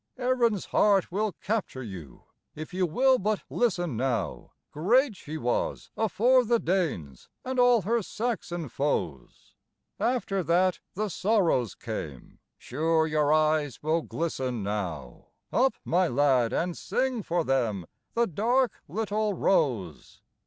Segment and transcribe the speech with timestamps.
[0.17, 2.23] Erin's heart will capture you,
[2.55, 8.01] if you will but listen now, Great she was afore the Danes and all her
[8.01, 9.53] Saxon foes,
[9.99, 16.75] After that the sorrows came, sure your eyes will glisten now, Up, my lad, and
[16.75, 20.23] sing for them "The Dark Little Rose."